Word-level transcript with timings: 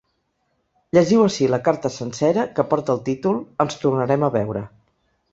Llegiu 0.97 1.19
ací 1.25 1.49
la 1.53 1.59
carta 1.67 1.91
sencera, 1.97 2.45
que 2.59 2.65
porta 2.71 2.91
el 2.95 3.03
títol 3.09 3.37
‘Ens 3.65 3.77
tornarem 3.83 4.25
a 4.29 4.31
veure’. 4.37 4.63